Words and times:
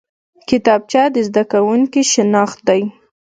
کتابچه 0.49 1.03
د 1.13 1.17
زده 1.27 1.43
کوونکي 1.51 2.01
شناخت 2.13 2.59
دی 2.67 2.81